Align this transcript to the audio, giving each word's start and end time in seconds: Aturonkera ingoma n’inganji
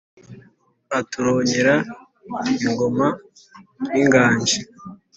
Aturonkera 0.99 1.75
ingoma 2.65 3.07
n’inganji 3.91 4.59